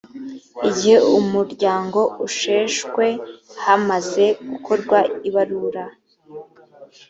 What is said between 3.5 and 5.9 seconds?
hamaze gukorwa ibarura.